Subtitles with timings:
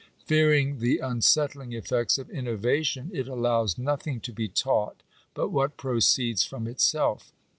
[0.25, 5.03] Fearing the unsettling effects of innovation, it allows nothing to be taught
[5.35, 7.31] but what proceeds from itself.